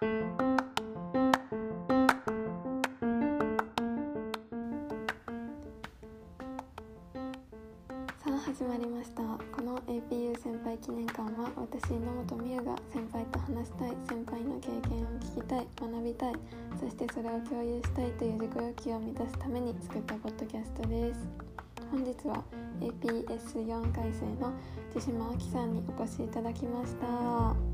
[0.00, 0.08] さあ
[8.46, 9.22] 始まりました。
[9.54, 16.34] この APU 先輩記念館は私野本美優が先輩と話したい先輩の経験を聞きたい学びたい
[16.80, 21.20] そしてそれを共有したいという自己欲求を満たすために作ったポッドキャストです。
[21.90, 22.42] 本日は
[22.80, 24.50] APS4 回生の
[24.94, 27.69] 千島亜紀さんにお越しいただきました。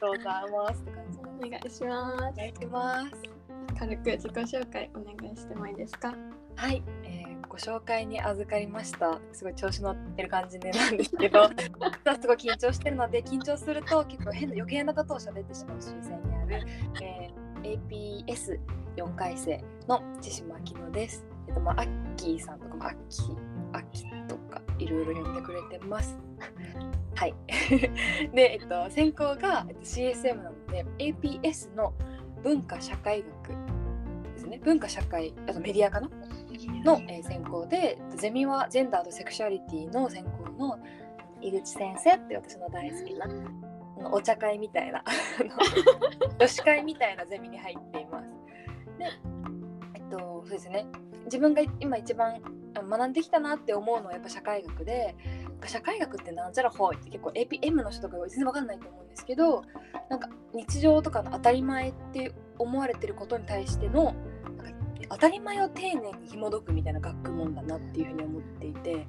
[0.00, 3.10] とうございますお願いしますお願いします。
[3.78, 6.14] 軽く自己紹介お願いしてもいいですか？
[6.56, 9.18] はい、えーご紹介に預かりました。
[9.32, 11.52] すごい調子乗ってる感じでなんですけど、す
[12.28, 16.64] ごい緊張してるので、緊張すると結構変な余計なことを喋ってしまう習性にある、
[17.02, 21.26] えー APS4 回生の千島明乃です。
[21.48, 23.36] えっと、まあ、アッキーさんとかもアッキー、
[24.90, 26.18] ろいろ呼んでくれてます。
[27.14, 27.34] はい。
[28.34, 31.92] で、えっと、専攻がえっと CSM なので、APS の
[32.42, 33.48] 文化社会学
[34.34, 34.60] ですね。
[34.64, 36.08] 文化社会、あとメディアかな？
[36.84, 40.78] の、えー専攻で、ゼミはジェンダーとセクシュアリティの専攻の
[41.40, 43.26] 井口先生って私の大好きな
[44.12, 45.02] お茶会みたいな
[46.38, 48.30] 女子会みたいなゼミに入っています。
[48.98, 49.06] で、
[49.94, 50.86] えっと、そうですね。
[51.24, 52.40] 自分が今一番
[52.74, 55.14] 学んできたなって思うのはやっぱ社会学で
[55.66, 59.62] 社会学ってなんちゃらほいって結構 APM の人とか全然わかんないと思うんですけど
[60.08, 64.64] なんか日常とかの当たり前って思われてることに対してのなんか
[65.10, 69.06] 当たり前を丁寧に紐解くみたいな学問だなっていうふうに思っていて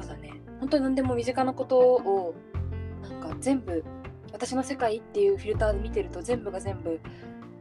[0.00, 2.34] ただね本当に何でも身近なことを
[3.02, 3.84] なんか全部
[4.32, 7.00] 私の世界っていうフィルターで見てると全部が全部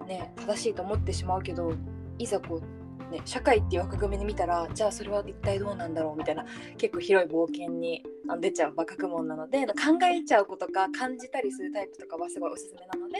[0.08, 1.74] ね正しいと思ってしまうけど
[2.18, 2.75] いざこう
[3.06, 6.46] ね社会っていう枠組みで見たらじゃあそれは一体どうなんだろうみたいな
[6.78, 8.03] 結構広い冒険に
[8.40, 9.74] 出ちゃう学問なので考
[10.06, 13.16] えちゃうことか感じたりするタイプとかはすごいおすすめなので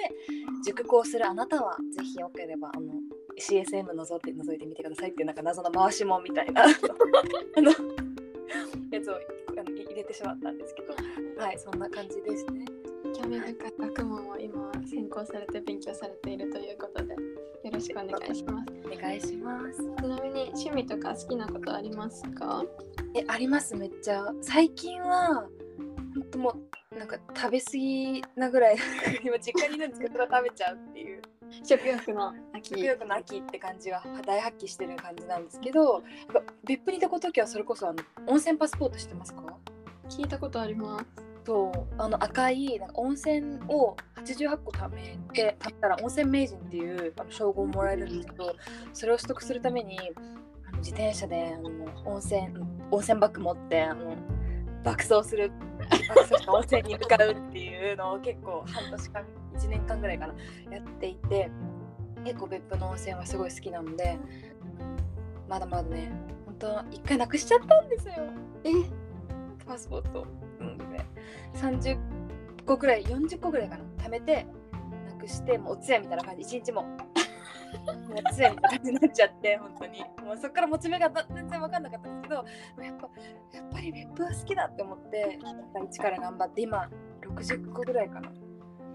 [0.66, 2.94] 熟考するあなたはぜひよければあの
[3.40, 6.64] CSM のぞって覗いてみてくださいっていうなんか謎の回しもみたいな
[7.58, 7.72] あの
[8.92, 9.20] やつを
[9.56, 10.94] 入れてしまったんですけど
[11.42, 12.66] はいそんな感じですね。
[13.16, 17.16] 興味深い学問を今専攻されて勉強されているということで
[17.66, 18.66] よろしくお願いします。
[18.86, 19.80] お願いします。
[20.00, 22.64] ちなみに趣味とか好きなことありますか？
[23.16, 24.24] えありますめっちゃ。
[24.40, 25.48] 最近は
[26.14, 26.56] 本当も
[26.92, 28.78] うなんか食べ過ぎなぐらい
[29.24, 31.24] 今実家にいるんですけど食べちゃうっていう。
[31.64, 32.70] 食欲の秋。
[32.70, 36.04] 食欲の秋って感じが大発揮してる感じなんですけど
[36.68, 39.42] 別府にいた時はそれこそあの温泉パスポート知ってますか？
[40.08, 41.06] 聞いたことあります
[41.46, 42.02] そう。
[42.02, 48.56] あの赤いなんか温泉を88個貯めて貯めたら温泉名人っていうあの称号をもらえるんですけど
[48.94, 50.00] それを取得するために
[50.66, 51.70] あの自転車であの
[52.06, 52.42] 温泉
[52.92, 54.16] 温泉バッグ持ってあの
[54.84, 59.24] 爆走する爆走した温泉に向かうっていうのを結構半年間
[59.58, 60.34] 1年間ぐらいかな
[60.72, 61.50] やっていて
[62.24, 64.18] 結構別府の温泉はすごい好きなので
[65.48, 66.12] まだまだね
[66.46, 68.14] 本当一回なくしちゃったんですよ。
[68.64, 69.06] え？
[69.66, 70.28] パスポート、
[70.60, 71.06] うんね、
[71.56, 71.98] 30
[72.66, 73.84] 個ぐらい40個ぐらいかな。
[74.04, 74.46] 貯めて
[75.08, 76.42] なくしてもうお通夜みたいな感じ。
[76.42, 76.84] 一日も。
[76.84, 80.06] もうお通夜みたいな感じになっちゃって本当に。
[80.26, 83.10] もうそっからモチベが全然分かんなかったんですけどやっぱ
[83.58, 85.40] やっぱり別府は好きだって思って
[85.90, 86.90] 一から頑張って今
[87.22, 88.32] 60個ぐらいかな。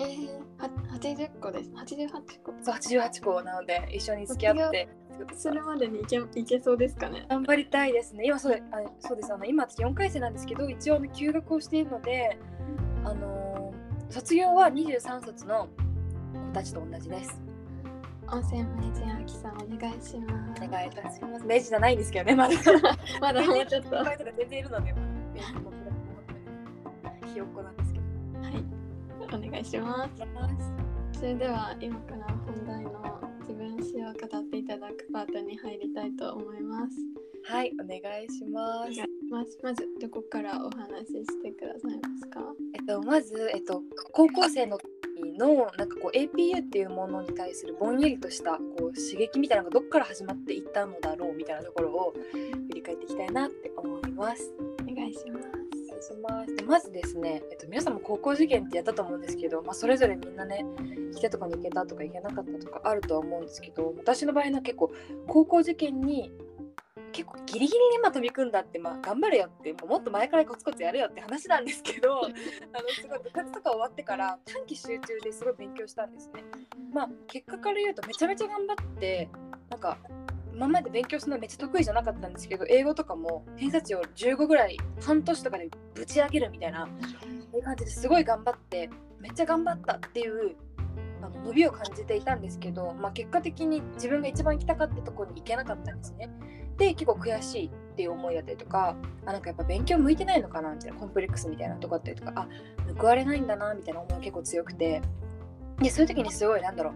[0.01, 0.29] えー、
[0.59, 1.71] は80個です。
[1.71, 2.11] 88
[2.43, 4.89] 個そう88個なので一緒に付き合って。
[5.37, 7.27] それまでにいけいけそうですかね。
[7.29, 8.25] 頑張りたいですね。
[8.25, 9.33] 今そうあそうです。
[9.33, 12.39] あの今私4回生なんですけど一応、ね、休学をしているので、
[13.05, 13.51] あのー
[14.11, 15.69] 卒業は23卒の
[16.35, 17.41] 子たちと同じです。
[18.29, 20.65] 温泉名人あきさんお願いします。
[20.65, 21.47] お願いいたします。
[21.47, 22.55] 明治じゃないんですけどね、まだ。
[23.23, 23.91] まだもうちょっと。
[24.37, 25.07] 全然いるので、まだ。
[25.33, 25.71] 明治も
[27.33, 28.05] ひよっこなんですけど。
[28.49, 28.80] い
[29.33, 31.19] お願いします。
[31.19, 36.97] それでは今から本題の自分史を語っていただくパートに入りたいと思います。
[37.45, 39.59] はい、お願いします。
[39.63, 42.41] まずどこからお話ししてくださいますか？
[42.75, 43.83] えっと、まず、えっと、
[44.13, 52.15] 高校生の時のなんかこう APU っていうものに対するぼんやりとしたこう刺激みたいなのがどっから始まっていったのだろうみたいなところを
[52.69, 54.53] 振り返っていきたいなって思います。
[54.83, 55.60] お願いします
[56.01, 60.65] いしますでまずですね、えっと、皆さんも高校受験ってやったと思うんですけど、まあ、それぞれみんなね
[61.13, 64.91] 行きたいとこに行けたとか行けなかったとかあるとは思うんですけど私の場合は結構
[65.27, 66.33] 高校受験に
[67.13, 76.45] 結構ギリギリに今飛び組んだってまあ頑張れよってもうもっと前からコツコツやるよって話なんですけど あのすごい部活とか終わってから短期集中ですごい勉強したんですね。
[76.93, 79.29] まあ結果から言うとめちゃめちゃ頑張って
[79.71, 79.99] なんか
[80.55, 86.89] 今まで勉強するのめっちゃ得意じゃなかったんですけど英語とかも偏差値を15ぐらい半年とかでぶち上げるみたいな
[87.51, 90.57] そういう感じですごい頑張ってめっちゃ頑張ったっていう
[91.23, 96.31] あの伸びを感じていたんですけど、まあ、結果的に自分が一番行きたかったところに行けなかったんですね。
[96.79, 102.49] で結構悔しいっていう思いだったりとかあなんかやっぱ勉強向いてないのかなみたいなコンプレックスみたいなとこあったりとかあ
[102.97, 105.03] 報われないんだなみたいな思いが結構強くて
[105.79, 106.95] でそういう時にすごいなんだろう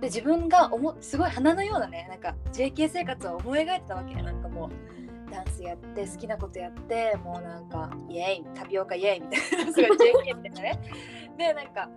[0.00, 9.72] で自分が思すごい花のようなねなんか JK 生活を思い描いてたわけなんかもうダンスやって好きなことやってもうなんかイエイタピオカイエイみたいな。
[9.72, 10.80] すごい JK みたいなね。
[11.38, 11.88] でなんか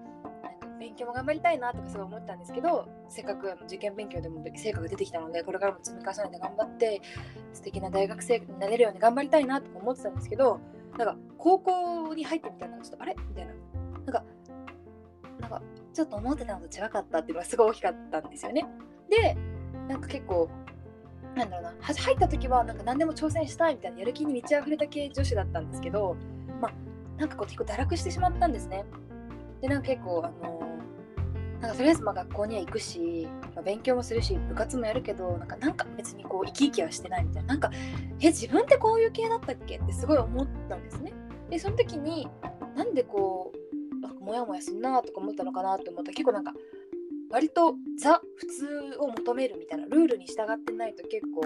[0.80, 7.02] 勉強も頑張りたいなとかすごい思ったんですけどせっかく受験勉強でも成果が出てきたのでこれからも積み重ねて頑張って
[7.52, 10.62] 素敵な大学生になれるように頑張りたいなとか思ってたんですけど
[10.98, 13.16] なんか高校に入ってみたらちょっとあれ？
[13.28, 13.54] みたいな。
[13.54, 14.24] なんか
[15.42, 15.62] なんか
[15.94, 18.66] ちょっと思ってたのと違かったっていうのがすごい大きかったんですよね。
[19.10, 19.36] で
[19.88, 20.50] なんか結構
[21.36, 26.16] なんだろうな入った時はなんか何でも挑戦したいみたいなやる気に満ち溢れた系女子だったんですけど
[26.62, 26.74] まあ
[27.18, 28.86] なんかこう結構堕落してしまったんですね。
[29.62, 30.60] でなんか結構あの
[31.60, 37.70] なんかとりあえずまあ学校には行くし、まあ、勉強もするし部活もやるけどなんかなんか別にこう生き生きはしてないみたいななんか
[38.22, 39.78] え自分ってこういう系だったっけ？
[39.78, 41.12] ってすごい思ったんですね。
[41.50, 42.30] でその時に
[42.76, 43.59] なんでこう
[44.20, 46.54] モヤモヤすんなとか思ったのかなって思ったら結構なんか
[47.30, 51.42] 割とザ普通を求めるみたいなルールに従ってないと結構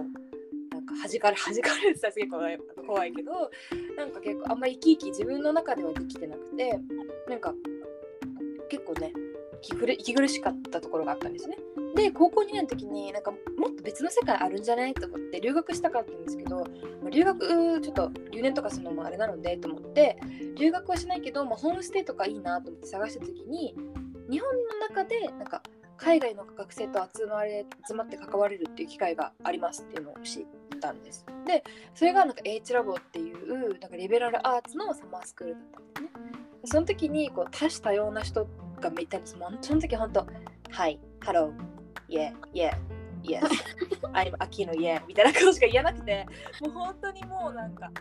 [0.71, 3.51] なんか弾かれ 弾かれるって言ったら結構怖いけど
[3.97, 6.79] なんか結構あんまり生き生き自分の中ではできてなくて
[7.27, 7.53] なんか
[8.69, 9.13] 結構ね
[9.63, 11.57] 息苦しかったところがあったんですね。
[11.95, 13.37] で高校2年の時になんかも
[13.69, 16.65] っと別の世界あるんじゃないと思って留学したかったんですけど
[17.11, 20.17] 留学ちょっと留年とかするのもあれなのでと思って
[20.57, 23.75] 留学はしないけど、まあ、ホームステイとかいいなと思って探した時に
[24.29, 25.61] 日本の中でなんか
[25.97, 30.45] 海外の学生と集まれ集まって関われるっていう機会がありますっていうのを知っ
[30.81, 31.25] たんです。
[31.45, 31.63] で
[31.93, 35.63] それがなんか H ラボっていうなんかリベラルアーツのサマースクールだっ
[35.93, 36.23] たんですね。
[36.65, 38.47] その時にこう多種多様な人
[38.89, 39.37] がいたんです。
[39.37, 40.27] もうその時本当、
[40.71, 42.75] はい、 hello、yeah、yeah、
[43.23, 43.41] イェ、
[44.13, 46.25] I'm 秋のイェみたいなことしか言えなくて、
[46.61, 47.91] もう本当にもうなんか、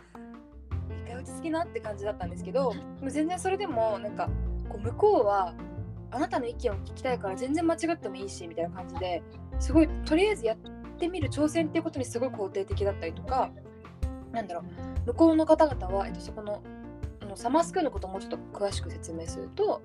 [1.05, 4.29] 一回落ち着きなって感じだったんですけど、もう全然それでもなんか、
[4.69, 5.53] こう向こうは、
[6.13, 9.23] あなたの意見を聞きたいから全然間違ってもいいしみたいな感じで
[9.59, 10.57] すごいとりあえずやっ
[10.99, 13.49] てみる挑戦っていうことにすごい肯定的だったりとか
[14.31, 16.61] なんだろう向こうの方々は、えっと、そこの
[17.21, 19.81] のサマースクールのことをもうちょっと詳しく説明すると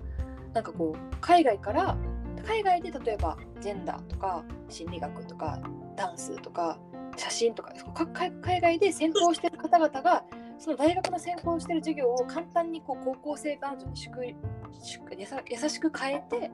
[0.53, 1.97] なんかこう海外から
[2.45, 5.59] 海外で例えばジェンダーとか心理学とか
[5.95, 6.79] ダンスとか
[7.17, 7.73] 写真とか
[8.41, 10.23] 海外で専攻してる方々が
[10.57, 14.37] その大学の専攻してる授業を簡単にこう高校生バージョンに
[15.49, 16.51] 優しく変えて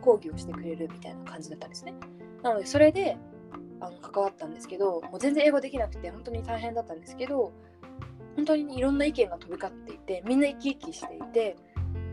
[0.00, 1.94] 講義をしてくれるみたいな感じだったんですね。
[2.42, 3.16] なのでそれで
[3.80, 7.52] あの関わったんですけどもう全然英語できなくて本当に大変だったんですけど
[8.36, 11.56] 本当にいろんな意見が飛び交っていてみんな生き生きしていて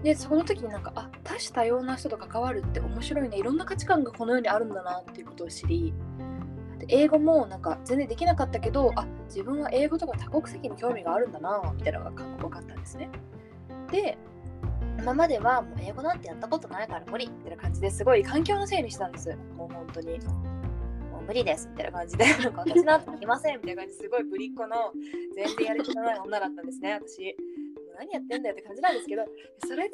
[0.05, 5.95] でその時になんかあ多種多様な人と関わるって面白いねいろんな価値観がこの世にあるんだなっていうことを知り
[6.77, 13.09] で英語もなんか全然できなかったけどあ自分は英語とか多国籍に興味があるんだなみたいなのが分かったんですね。
[13.91, 14.15] で
[14.99, 19.35] 今まではもう英語なんてやったことないから無理みたいな感じですごい環境のせいにしたんです。
[19.57, 20.19] もう本当に。
[21.11, 24.93] もう無理ですみたいな感じで、 なんか私なんてできませんみたいな感じですごいぶりっ子の
[25.35, 27.35] 全然やる気のない女だったんですね、私。
[27.95, 29.23] 何やってんだよって感じなんですけど
[29.67, 29.91] それで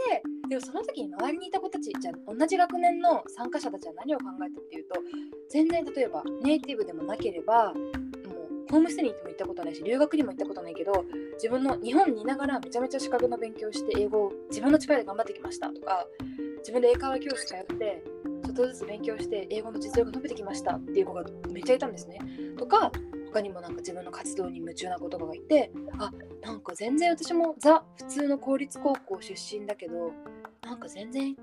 [0.50, 4.96] でもその時に周りにいた子たちじゃ同じ学年の参加者たちは何を考えたっていうと
[5.50, 11.06] 全然例えばネイティブでもなければもうホームステイに行っても行ったことないし留学にも行ったことないけど
[11.36, 16.06] 自分の日本にいながらめちゃめちゃ資格の勉強して英語を自分の力で頑張ってきましたとか
[16.60, 18.04] 自分で英会話教室通って
[18.44, 22.20] ちょっとずつ勉強して英語の実力が伸びてきましたっていう子がめっちゃいたんですね。
[22.58, 22.92] とか
[23.32, 26.12] 他にもなんか自分の活動に夢中な子とかがいてあ
[26.42, 30.12] なんか全然私もザ普通の公立高校出身だけど
[30.64, 31.36] なんか全然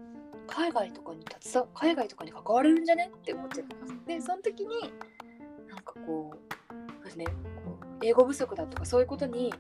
[0.47, 3.77] 海外とかに携わ海外とかに関われるんじゃねって思っちゃった。
[3.77, 4.93] んですでその時に
[5.69, 6.33] なんかこ
[7.03, 9.55] うですねこう英語不足だとかそういうことに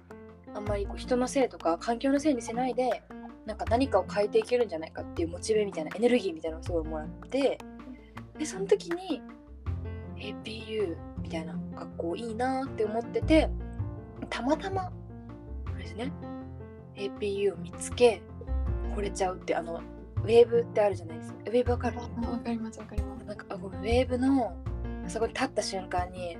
[0.54, 3.02] あんまりこう人のせいとか環境のせいにせないで
[3.46, 7.58] なんか何かを変えていけるんじゃないかっていうモチベみたいなエネルギーみたいなのをすごいもらって
[8.38, 9.22] でその時に
[10.16, 13.50] APU みたいな学校いいなって思ってて
[14.30, 14.92] たまたまあ
[15.76, 16.12] れですね
[16.96, 18.22] APU を見つけ
[18.94, 19.80] 惚れちゃうってあの
[20.16, 21.38] ウェーブってあるじゃないですか。
[21.46, 21.98] ウェーブわかる？
[21.98, 22.08] わ
[22.38, 23.24] かりますわかります。
[23.24, 24.56] なんかあウェーブの
[25.06, 26.36] そこに立った瞬間に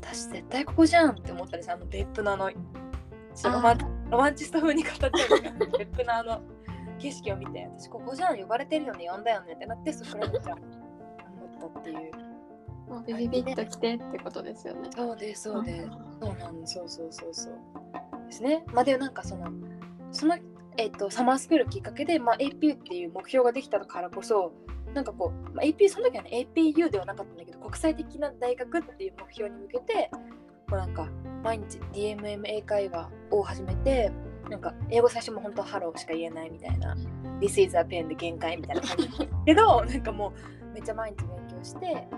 [0.00, 3.78] 私絶対ここじゃんって思ったんですあの別府のあのロマン
[4.10, 5.10] ロマンチスト風に語っちゃう
[5.78, 6.40] 別府のあの
[6.98, 11.80] 景色を見て私ここじゃん呼ばれてるよね呼んだよねってなってそこからめっちゃ思った。
[11.80, 12.29] っていう。
[12.90, 14.90] もうビビビッと来てってことですよね。
[14.94, 15.88] そうですそうです。
[16.20, 17.54] そうなんそうそうそうそう。
[18.26, 18.64] ですね。
[18.72, 19.46] まあでもなんかその
[20.10, 20.36] その
[20.76, 24.52] えっ、とサマースクールきっかけでまあ AP っていう目標ができたからこそ
[24.92, 30.18] なんかこう、まあ、AP その時はね APU ではなかったんだけど国際的な大学っていう目標に向けてこ
[30.72, 31.08] うなんか
[31.44, 34.10] 毎日 DMM 英会話を始めて
[34.48, 36.96] なんか英語最初も本当ハローしか言えないみたいな
[37.40, 39.08] This is a pen で限界みたいな感じ
[39.46, 40.32] けど なんかも
[40.70, 42.08] うめっちゃ毎日勉強して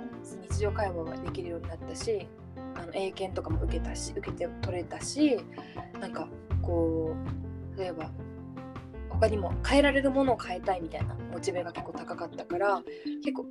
[0.51, 2.27] 日常会話ができるようになったし
[2.75, 5.39] あの英検とかも受けたし受けて取れたし
[6.01, 6.29] なんか
[6.61, 7.15] こ
[7.77, 8.11] う例えば
[9.09, 12.83] 他にも変えられるものを変えたいみたいなモチベが結構高かったから
[13.23, 13.47] 結構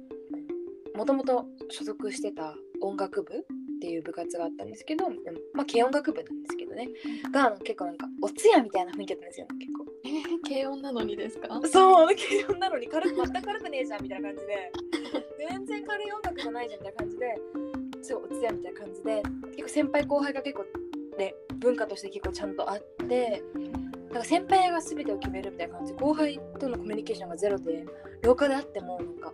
[0.96, 3.46] もともと所属してた音楽部
[3.82, 5.10] っていう部活があったんですけど
[5.56, 6.88] まあ軽音楽部なんですけどね。
[7.34, 9.86] が結構なんかお通夜みたいな雰囲気だったんですよ結構。
[10.06, 11.48] えー、軽音なのにですか？
[11.66, 14.72] そう軽音なのに軽く全く軽くねえじゃんみたいな感じで。
[15.50, 17.42] 全然軽い音楽じゃないじゃんみたいな感じで。
[18.04, 19.24] すごいお通夜みたいな感じで。
[19.56, 20.66] 結構先輩後輩が結構
[21.18, 23.42] で文化として結構ちゃんとあって
[24.10, 27.84] だから先輩が全てを決めるみたいな感じ後輩とのコミュニケーションがゼロで
[28.22, 29.34] 廊下であってもなんか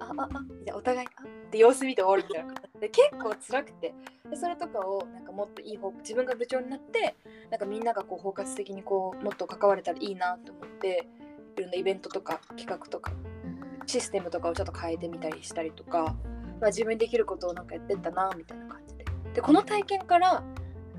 [0.00, 2.54] ああああみたいなお互いあって様子見て終わるみたいな。
[2.54, 3.94] 感じで結構辛くて。
[4.30, 7.16] でそれとかをなんかもっといい方自分が部長になって
[7.50, 11.08] なんかみんながこう包括的にこうもっと関われたらいいなと思って
[11.56, 13.12] いろんなイベントとか企画とか
[13.86, 16.14] システムとかをちょっと変えてみたりしたりとか、
[16.60, 19.04] まあ、自分にできることをなんかやってったなみたいな感じで。
[19.34, 20.42] でこの体験から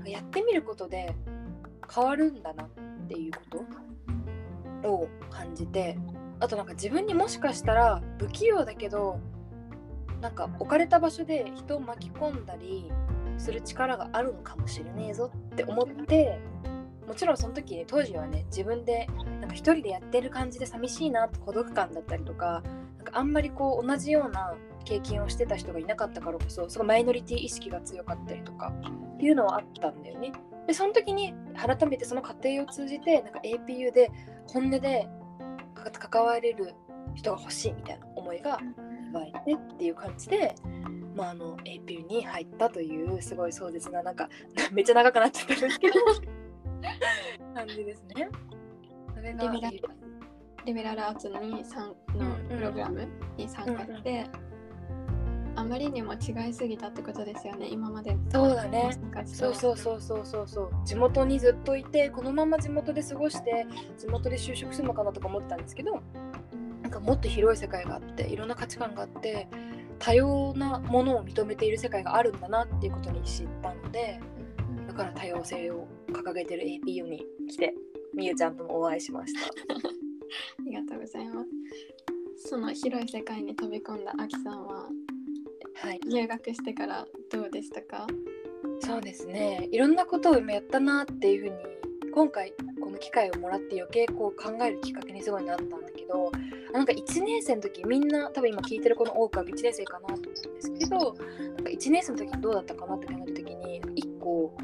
[0.04, 1.14] やってみることで
[1.92, 2.68] 変わるんだなっ
[3.08, 3.64] ていうこ
[4.82, 5.96] とを感じて
[6.40, 9.20] あとなんか自分にもしかしたら不器用だけど
[10.20, 12.90] なんか置かれた場所で人を巻き込んだり
[13.38, 16.38] する力があるのかもしれねえぞって思って
[17.06, 19.08] もちろんその時、ね、当時はね自分で
[19.40, 22.62] なんか一人でやってる感じで寂しいなって孤独感だったりとか
[22.98, 24.54] なんかあんまりこう同じような
[24.84, 28.72] 経験をしてた人がいなかったからこそすごいマイノリティ意識が強かったりとか
[29.14, 30.32] っていうのはあったんだよね。
[30.66, 34.10] でその時に改めてその過程を通じてなんか APU で
[34.46, 35.08] 本音で
[35.80, 36.74] 関われる
[37.14, 38.58] 人が欲しいみたいな思いが
[39.12, 40.54] 湧いてっていう感じで、
[41.14, 44.28] まあ、あの APU に入ったというすごい壮絶ななんか
[44.72, 45.94] めっちゃ長くなっちゃったんですけど
[47.54, 48.28] 感じですね。
[49.14, 49.52] それが
[50.64, 51.94] リベラルアーツにさんの
[52.48, 54.26] プログラムに参加して、
[55.60, 58.98] あまりにも違いすぎたってことですよね今までそうだね。
[59.26, 60.70] そうそうそうそうそうそう。
[60.86, 63.66] 地元にずっといてこのまま地元で過ごして
[63.98, 66.00] 地元で就職するのかなとか思ってたんですけど
[66.82, 69.48] なんかもっと広い世界があっていろんな価値観があって
[69.98, 74.18] 多様なものを認めている世界があるんだなっていうことに知ったので
[74.88, 77.74] だから多様性を掲げてる APU に来て
[78.14, 79.40] みゆちゃんともお会いしました。
[79.46, 82.48] ありがとうございます。
[82.48, 84.88] その広い世界に飛び込んだあきさんは
[85.82, 88.06] はい、留学してからどうでしたか？
[88.80, 89.66] そうですね。
[89.72, 96.30] いろんなことを今やったなっていうふうに今回この機会をもらって余計こう考えるきっかけにすごいなったんだけど
[96.72, 104.54] なんか1年生の時みんな多分今聞いてる子の多くは1年生かなと思うんですけどなんか1年生の時どうだったかなって考える時に1個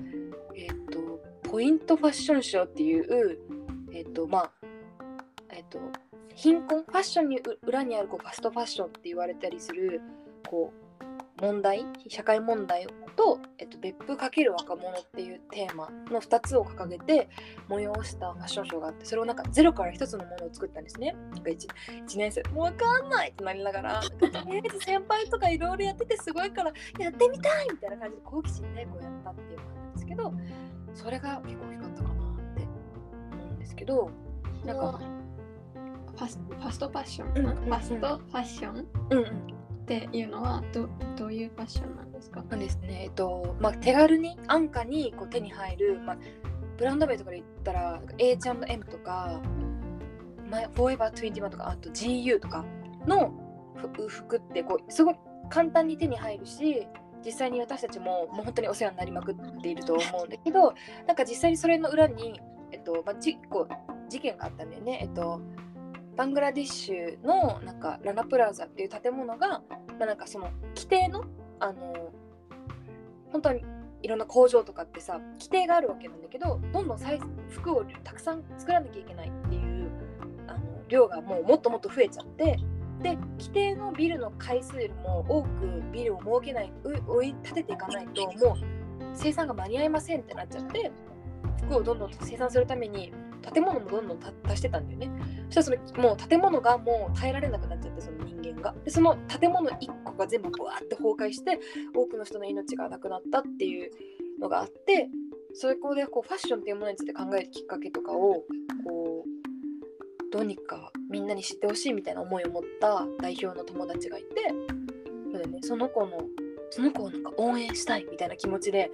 [0.55, 3.39] えっ、とポイントファッションショーっていう
[3.93, 4.51] えっ、とまあ
[5.51, 5.79] えっ、と
[6.35, 6.83] 貧困？
[6.83, 10.03] ファッションに裏にあるこうファストファッションって言われたりする
[10.47, 10.86] こう
[11.41, 17.29] 問題社会問題と、えっと、別府×若者っていうテーマの2つを掲げて
[17.69, 21.15] 催したファッションショーがあってそれをなんかゼロから1つのものを作ったんですね。
[21.33, 21.69] なんか 1,
[22.07, 30.33] 1年生もう分かんないってなりながらとりあえず先輩とかいろいろやっててすごいからやってみたいみたいな感じで好奇心でこうやったっていう感じなんですけど
[30.95, 32.17] それが結構大きかったかなっ
[32.55, 32.63] て
[33.33, 34.11] 思うんですけど
[34.65, 35.01] なんか
[36.17, 38.87] ファスファストファッション、ファストファッション？
[39.11, 39.27] うんうん
[39.87, 42.43] っていうのはどどういうファッションなんですか？
[42.51, 46.17] なんですね、えっとまあ、手軽に安価にこう手に入る、まあ、
[46.77, 49.41] ブランド名とかで言ったら H&M とか
[50.51, 52.65] まあ Forever21 とかあと GU とか
[53.07, 53.33] の
[53.77, 55.15] ふ服ってこうすごい
[55.51, 56.85] 簡単に手に入るし
[57.25, 60.75] 実際に私たちももう本当にお世話になりまくっていると思うんだけど
[61.07, 62.41] なんか実際にそれの裏に、
[62.73, 64.99] えっとまあ、じこう事件があったんだよね。
[65.03, 65.41] えっと
[66.17, 69.61] バングラディッシュのなんかラナプラザっていう建物が、ま
[70.01, 71.25] あ、なんかその規定の
[71.61, 72.13] あの
[73.33, 73.65] 本当に
[74.03, 79.91] いろんな工場とかってさ規定があるわけなんだけどどんどんサイズ服をたくさん作らなきゃいけないっていう
[80.47, 80.59] あの
[80.89, 82.59] 量がもうもっともっと増えちゃって
[83.03, 85.49] で規定のビルの回数よりも多く
[85.93, 86.73] ビルを設けない
[87.07, 88.57] 追い立てていかないともう
[89.15, 90.91] 生産が間に合いませんってなっちゃって
[91.65, 93.13] 服をどんどん生産するために
[93.53, 95.11] 建物もどんどん足してたんだよね。
[95.51, 98.75] そしたらそのもう建物がもう耐えられなくなっちゃってその人間が。
[98.85, 101.61] でその建物1個が全部ブワーって崩壊して
[101.95, 103.91] 多くの人の命がなくなったっていう
[104.41, 105.09] のがあって
[105.55, 108.45] そこでこうファッションっていうものについて考えるきっかけとかを
[108.85, 109.37] こう
[110.33, 114.27] どうにかみんなに知ってほしいみたいな思いを持った代表の友達がいて
[115.33, 116.21] そで、ね、その子の
[116.71, 118.91] その子をなんか応援したいみたいな気持ちで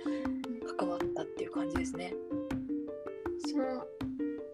[0.78, 2.14] 関わったっていう感じですね。
[3.50, 3.84] その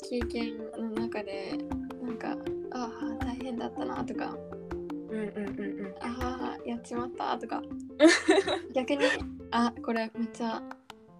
[0.09, 1.57] 経験の中で
[2.03, 2.37] なんか
[2.73, 4.37] ああ大変だったなとか
[5.11, 5.95] うんうんうんうん。
[6.01, 7.63] ああやっちまったとか。
[8.75, 9.05] 逆に
[9.51, 10.63] あこれめっちゃ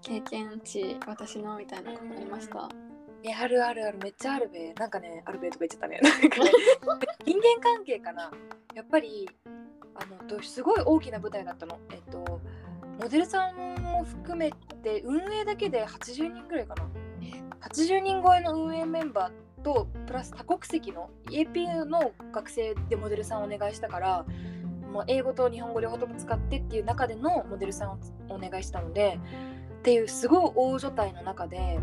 [0.03, 2.69] 経験値私のみたいなことありました？
[3.25, 3.99] えあるあるある。
[4.03, 4.73] めっちゃあるべ。
[4.75, 6.01] なんかねあるべとか言っちゃった ね。
[7.27, 8.31] 人間関係かな。
[8.75, 9.29] やっぱり
[9.95, 11.79] あのとすごい大きな舞台だったの。
[11.91, 12.41] えっと
[13.03, 14.51] モデルさんも含め
[14.83, 16.89] て運営だけで80人ぐらいかな
[17.69, 24.25] 80人超えの運営メンバーとプラス多国籍の APU の学生でモデルさんをお願いしたから
[24.93, 27.99] もう英語と日本語両方とも使ってっていう中でのモデルさんを
[28.29, 29.19] お願いしたので
[29.81, 31.79] っていうすごい大所帯の中で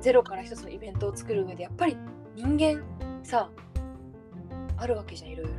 [0.00, 1.96] ゼロから一つのイベントを作る上でやっぱり
[2.34, 2.82] 人間
[3.22, 3.50] さ
[4.78, 5.52] あるわけじゃんいろいろ。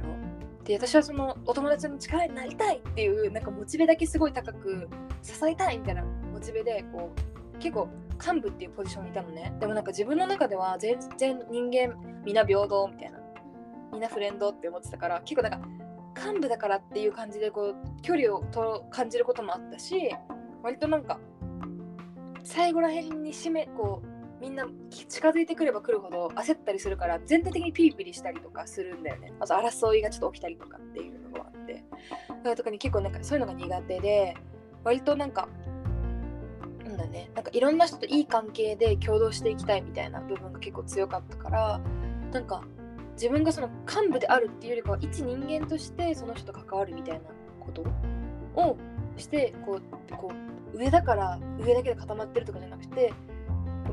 [0.63, 4.89] で私はそのお友達の力になりたいっていうなんかモチベだけすごい高く
[5.23, 7.89] 支えたいみたいなモチベでこう結構
[8.25, 9.53] 幹部っていうポジションにいたのね。
[9.59, 11.95] でもなんか自分の中では全然人間
[12.25, 13.19] みんな平等みたいな。
[13.91, 15.67] みんなフレンドって思ってたから結構なんか
[16.29, 20.13] 幹部だからっていう感じでこう距離をと感じることもあったし
[20.63, 21.19] 割となんか
[22.43, 29.33] 最後らへんに締めこうみんな近づいてくれば来るほど焦ったりするから全体的にピリピリしたりとかするんだよね。
[29.39, 31.83] あと争いがちょっと起きたりとかっていうのがあって。
[32.27, 34.35] だからとかに結構なんかそういうのが苦手で
[34.83, 35.49] 割となんか
[36.87, 37.29] なんだね。
[37.35, 41.81] なんかいろんな人といい関係で共同していきたいみたいな部分が結構強かったから
[42.31, 42.63] なんか
[43.13, 47.21] 自分がその幹部であるっていうよりかは一人間としてその人と関わるみたいな
[47.59, 47.83] こと
[48.55, 48.77] を
[49.17, 50.31] してこうこ
[50.73, 53.13] う上だから上だけで固まってるとかじゃなくて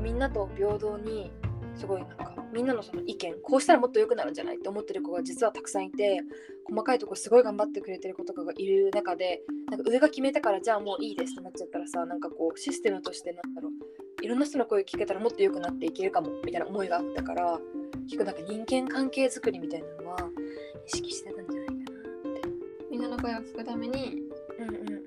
[0.01, 1.31] みんなと平等に
[1.75, 6.21] すごいなんかみんなのその意見こうしたらもっと良くなるんじゃないって思ってる子が実はたくさんいて
[6.63, 13.71] 細かいとこすごい頑張ってくれてる子とかがいる中でなんか上が決めたからじゃあもういいですってなっちゃったらさなんかこうシステムとしてなんだろう
[14.23, 17.59] いろんな人の声聞けたらもっと良くなっていけるかもみたいな思いがあったから
[18.05, 20.17] 結構なんか人間関係づくりみたいなのは
[20.87, 21.83] 意識してたんじゃないかなっ
[22.41, 22.47] て。
[22.89, 24.21] みんなの声を聞くために
[24.57, 25.03] うんうんうん。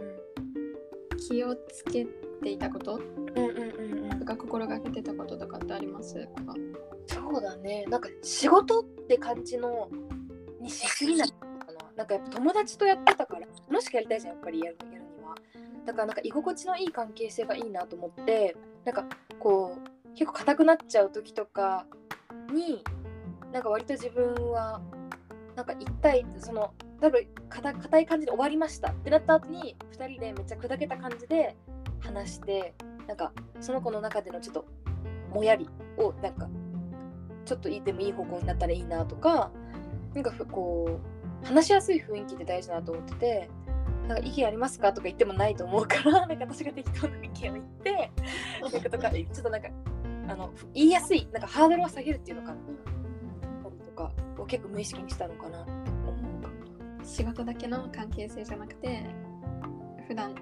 [1.16, 2.06] 気をつけ
[2.42, 2.96] ていたこと？
[2.96, 3.46] うんうん
[3.94, 4.18] うんうん。
[4.20, 6.14] とか心がけてたこととかってあります？
[6.14, 6.54] か
[7.08, 7.84] そうだね。
[7.88, 9.88] なんか仕事って感じの
[10.60, 11.90] にしすぎないかな。
[11.96, 15.34] なんかやっぱ友達とやってたから楽しくやりたいじゃんやっぱりやるやるには。
[15.86, 19.04] だからなんか居心地のいい関係性がいいなと思ってなんか
[19.38, 21.86] こう結構硬くなっちゃう時とか
[22.52, 22.84] に
[23.52, 24.80] なんか割と自分は
[25.56, 28.90] なんか一対その多分硬硬い感じで終わりました。
[28.90, 31.56] ってなった後に2人でめっちゃ砕けた感じで
[32.00, 32.74] 話して
[33.06, 34.66] なんかその子の中でのちょっと
[35.32, 36.48] もやりをなんか
[37.48, 39.50] ちょっといいでもいい方向になったらいいなとか
[40.14, 41.00] なんかふこ
[41.42, 43.50] う話しやすい雰囲気って大事だなと思ってて
[44.06, 44.92] なんか意見ありますか？
[44.92, 48.10] とか言ってもないと思うから なんか私が適当な意見を言って
[48.60, 49.68] なんかとかちょっとなんか
[50.28, 52.58] あの言いやすいなんかハードルを下げるっていうのかな
[53.82, 55.70] とかを結構無意識にしたのかなって
[56.06, 59.06] 思う仕事だけの関係性じゃなくて
[60.06, 60.36] 普段、うん、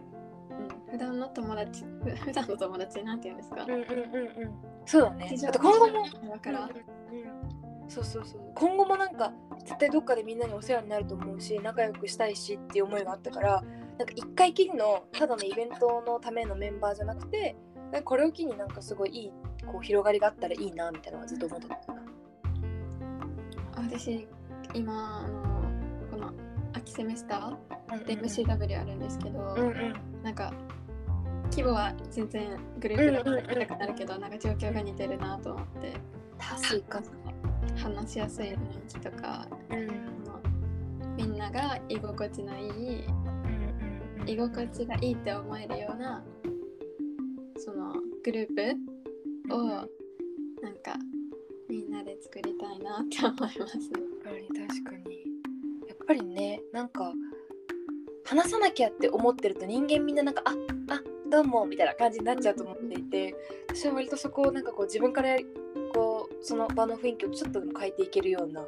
[0.91, 4.77] 普段の友達ふ普段の友達なんて言うんですか、うんうんうんうん。
[4.85, 5.37] そうだね。
[5.49, 6.96] あと今後もだから、うんうん
[7.89, 8.41] そうそうそう。
[8.55, 9.33] 今後もなんか
[9.65, 13.63] 絶対どっかでみんなにお世話になると思うし仲良くしたいしっていう思いがあったから
[13.99, 17.57] なんか一回きりのただのイベントのためのメンバーじゃなくて
[18.05, 19.33] これを機になんかすごいいい
[19.67, 21.79] こう広がりがあったらいいなみたいなのはずっと思ってた。
[23.77, 24.27] 私
[24.75, 25.63] 今あの
[26.11, 26.33] この
[26.73, 29.95] 秋セメスターでうん MCW あるんですけど、うんうん。
[30.23, 30.53] なんか
[31.51, 35.93] 規模は全然グループで高くなるけど、なんか状況が似てるなと思って
[36.39, 37.03] 確か
[37.77, 38.57] 話しやすい雰囲
[38.89, 46.25] 気とかうんみんなが居心地のいいうん居心地がいいって思えるような
[47.59, 47.95] その
[48.25, 48.77] グルー
[49.49, 49.59] プを
[50.63, 50.97] なんか
[51.69, 53.59] みんなで作りたいなって思います。
[53.59, 53.65] 確
[54.23, 55.17] かに確かに
[55.89, 57.13] やっぱりねなんか
[58.25, 63.35] 話さなきゃって思ってると人間みんななんかああどうもみたいな感じになっちゃうと思っていて
[63.69, 65.47] 私は割とそこをなんかこう自分からやり
[66.41, 68.63] その場の雰囲気をちょっと変えていけるような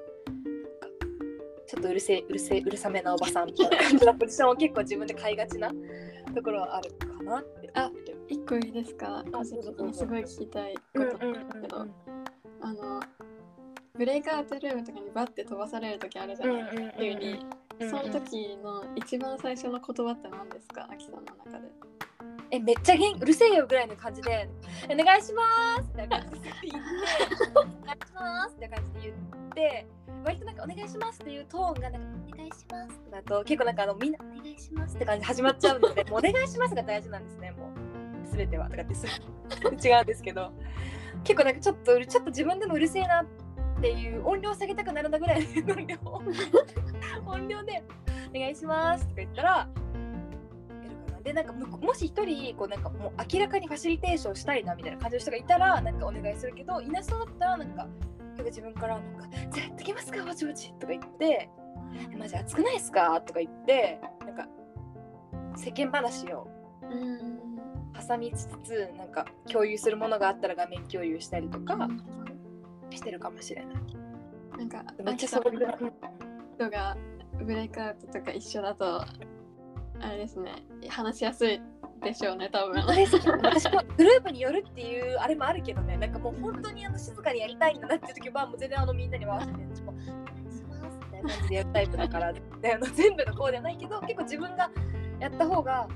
[1.66, 3.76] ちょっとうるせえうるせえうるさめなおばさんみたいな。
[3.76, 5.70] 感じのポジションを結構自分で買いがちな
[6.34, 7.70] ところはあるかなって。
[7.74, 7.90] あ
[8.28, 9.24] 一個いいですか？
[9.32, 11.94] あそうそうすごい聞きたいこうんとうんなんだけど、うん
[12.60, 13.00] あの
[13.94, 17.40] ブレイクアウトルームとかにバッて飛ばされる時あるじゃうんない、うんうん急に、
[17.80, 17.90] うん。
[17.90, 20.88] その時の一番最初の言葉って何ですか？
[20.90, 21.68] アキさんの中で
[22.50, 24.48] えめっちゃ元うるせえよぐらいの感じで
[24.90, 25.42] 「お願いしま
[25.82, 29.86] す」みたいな感じで言って「お願いします」みたいな感じで言って
[30.24, 38.68] 割となんか「お願いします」っていうトーンがなんか「お願いします」だと結構なんかあのみんな「お願いします」って感じで始まっちゃうので「もうお願いします」が大事なんですねもう全ては。
[38.70, 39.06] とかってす
[39.86, 40.52] 違うんですけど
[41.24, 43.26] 結構なんかちょっとちょっと自分でもうるせえなっ
[43.80, 45.96] ていう音量下げたくなるんだぐらいの音量
[47.26, 47.82] 音量で
[48.34, 49.68] 「お願いします」とか言ったら
[51.22, 57.88] でなんかむもし一人こうなんかもう明らかにファシリテーションしたいなみたいな感じの人がいたらなんかお願いするけどいなそうだったらなんか
[58.44, 61.50] 自分からなんか「じゃあやってきますかぼちぼち」とか言って
[62.12, 64.48] 「えマジ熱くないですか?」とか言ってなんか
[65.56, 66.48] 世間話を
[66.82, 67.40] うん
[68.08, 71.88] 挟みつつなんか共有するものがあったら画面共有したりとか
[72.90, 73.74] してるかもしれない。
[74.58, 75.76] なんかめっちゃ素朴な。
[76.56, 76.96] 人が
[77.38, 79.04] ブレイクアウトとか一緒だと
[80.00, 80.52] あれですね。
[80.88, 81.60] 話しやすい
[82.02, 82.82] でしょうね多分。
[82.84, 85.96] 私もグループによるっていうあれもあるけどね。
[85.96, 90.06] なんかもう本当にあの静かにやりたいんだなっていう時はもう全然あのみんなに回して「ちょっとお願い
[90.56, 92.32] します」みたいな感じでやるタイプだから。
[92.62, 94.70] であの全部のこうではないけど結構自分が
[95.20, 95.88] やった方が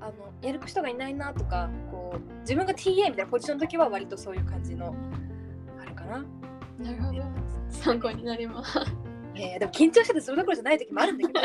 [0.00, 4.94] あのやる人がいないなとかこう自分が TA みたいなポジションの時は割とそういう感じの
[5.80, 6.24] あるかな。
[6.78, 7.22] なるほど。
[7.70, 8.78] 参考になります。
[9.34, 11.40] えー、でも緊張しててそれどころじゃない時もあるんだけど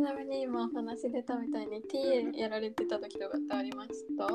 [0.00, 4.26] ちなみに今お話出たみたいに TA やられてた時とかってありました？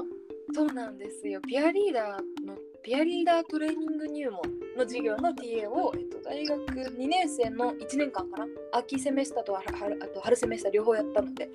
[0.54, 1.42] そうなんですよ。
[1.42, 4.42] ピアリーダーのピアリーダートレーニング入門
[4.78, 8.46] の授業の TA を、えっと、大学2年生の1年間かな？
[8.74, 11.50] 秋セメスターと春春あと春セメスター両方やったので、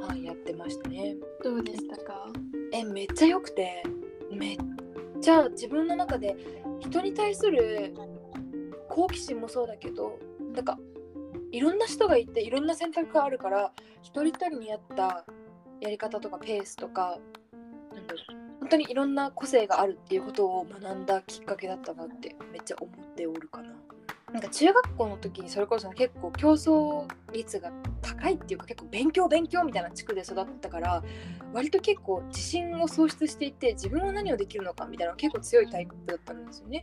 [0.00, 1.14] はい、やってましたね。
[1.44, 2.26] どうでしたか？
[2.72, 3.84] えめっちゃ良くて
[4.32, 4.56] めっ
[5.22, 6.36] ちゃ自分の中で
[6.80, 7.94] 人に対する
[8.88, 10.18] 好奇心もそうだけど
[10.56, 10.76] なんか
[11.52, 15.24] いろんな人がいていろんな選択があるから一人一人に合った
[15.80, 17.18] やり方とかペースとか
[18.60, 23.72] 本当にいろんな個性があるっていうことを学んだきっかけだったなってめっちゃ思っておるかな。
[24.32, 27.70] なんか中学校の時にそれこそ結構競争率が
[28.02, 31.02] 高いっていうか結構勉強勉強みたいな地区で育ったから
[31.54, 36.82] 割と結構自信を喪失していて自分は何をできるのかみたいなのが結構強いタイプだったんですよね。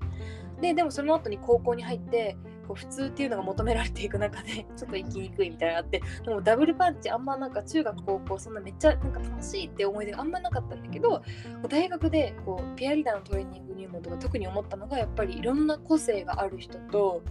[0.61, 11.21] ででもその後に高校に入ってこう普通っていうのが求められていく中で ちょっと生きにくいみたいなのがあってでもダブルパンチあんまなんか中学高校そんなめっちゃなんか楽しいって思い出があんまなかったんだけど
[11.67, 17.21] 大学でこうピアリーダーのトレーニング入門とか特に思ったのがやっぱりいろんな個性がある人と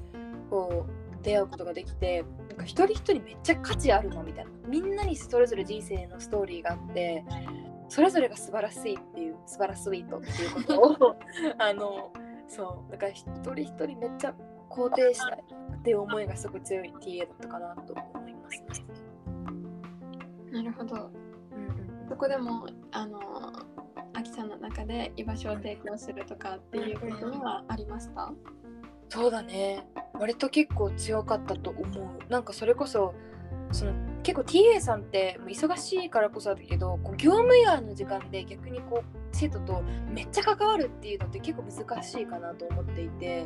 [0.50, 4.50] こう出会うことができてなんか一人一人めっちゃ価値あるなみたいな。
[4.66, 7.24] みんなにそれぞれ人生のストーリーがあって
[7.88, 11.16] それぞれが素晴らしいっていう素晴らしいとっていうことを
[11.58, 12.10] あの
[12.48, 14.34] そうだから一人一人めっちゃ
[14.74, 15.44] 肯定したい
[15.76, 18.66] っていう思いがすごく強い TA だったかなと思いますね。
[20.50, 21.10] なるほど。
[21.52, 22.08] うんうん。
[22.08, 23.20] そこでもあの
[24.14, 28.32] アキさんの中で居場所を提供するとかっていうことはありました？
[29.08, 29.86] そうだね。
[30.14, 32.30] 割と結構強かったと思う。
[32.30, 33.14] なんかそれこそ
[33.72, 43.44] その結構 TA さんって忙しいからこそだけどこう業務以外の時間で逆にこう生徒とめっちゃ関わるっていうのって結構難しいかなと思っていて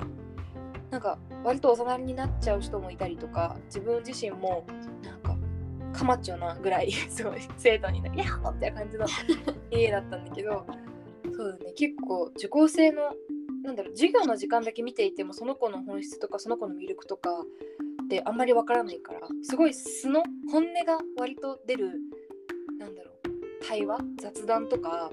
[0.91, 4.67] なんか割とおざなりになっちゃう人もいたりとか自分自身も
[5.03, 5.37] なんか
[5.93, 9.07] かまっちょなぐらいすごい生徒になんか「やっほ!」って感じの
[9.71, 10.67] TA だったんだけど
[11.35, 13.13] そうだね結構受講生の
[13.63, 17.31] なんだろう授業の時間だけ見ていてもその子の本質とかその子の魅力とか
[18.05, 22.01] ってあんまりわからないからすごい素の本音が割と出る
[22.79, 25.11] なんだろう対話雑談とか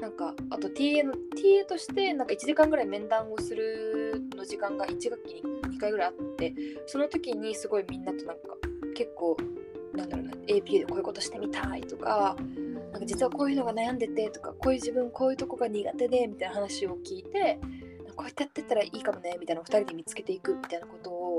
[0.00, 3.89] なんかあと TA の TA としてなんか1時間ぐらい面談をする
[4.36, 5.42] の時間が1学期に
[5.76, 6.54] 2回ぐらいあって
[6.86, 8.42] その時にすごいみんなとなんか
[8.94, 9.36] 結構
[9.94, 12.36] なんだろうな AP でこういうことしてみたいとか
[12.92, 17.58] なんか実はこういうのが悩んでてとかこういう自分こういうとこが苦手でみたいな話を聞いて
[18.16, 21.36] こうやってやってったらいいかもねみたいなのを2人で見つけていくみたいなことを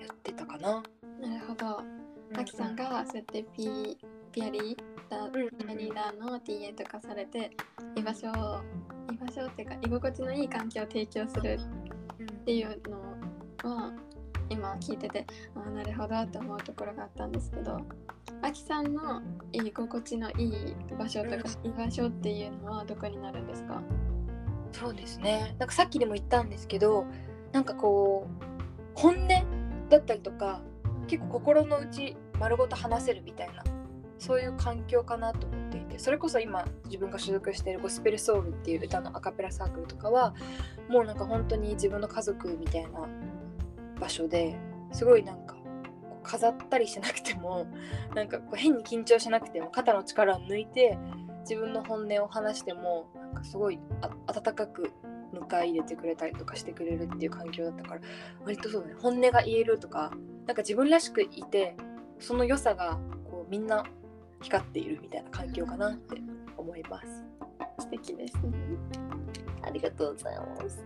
[0.00, 0.82] やってたかな。
[1.20, 1.82] なるほど。
[2.34, 3.96] アキさんがそうやってピ
[4.32, 4.76] ピアリー
[5.08, 7.50] ダーリーダーの TA とかされて
[7.94, 8.60] 居場所を
[9.12, 11.58] 居場所っていうか居心地のいい環境を提供する
[12.46, 13.00] っていうの
[13.68, 13.92] は
[14.48, 17.80] 今聞いててああなるほどって思うところがあったんですけど
[18.40, 23.82] アキさんの居心地のいい場所とか居場所っていうのはどこになるんですか？
[24.70, 25.56] そうですね。
[25.58, 27.04] なんかさっきでも言ったんですけど
[27.50, 28.44] なんかこう
[28.94, 29.28] 本音
[29.88, 30.60] だったりとか
[31.08, 33.64] 結構心の内丸ごと話せるみたいな
[34.18, 35.65] そういう環境かなと思って。
[35.65, 35.65] い
[35.96, 40.34] てそれこそ今自分が所属しているゴスペルソウルっていう歌のアカペラサークルとかは
[40.88, 43.08] もうなんか本当に自分の家族みたいな
[43.98, 44.56] 場所で
[44.92, 45.56] すごいなんか
[46.22, 47.66] 飾ったりしなくても
[48.14, 50.98] なんかこう変に緊張しなくても肩の力を抜いて
[51.40, 53.78] 自分の本音を話してもなんかすごい
[54.26, 54.92] 温かく
[55.32, 58.00] 迎え入れてくれたりとかしてくれるっていう環境だったから
[58.44, 60.10] 割とそうだね本音が言えるとか
[60.46, 61.76] なんか自分らしくいて
[62.18, 62.98] その良さが
[63.30, 63.84] こうみんな
[64.42, 66.16] 光っているみたいな環境かなって
[66.56, 67.24] 思います。
[67.78, 68.52] 素敵ですね。
[69.62, 70.84] ありがとうございます。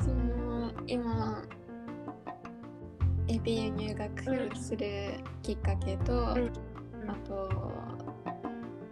[0.00, 1.42] その今
[3.28, 6.50] APU 入学するきっかけと、ん。
[7.08, 7.48] あと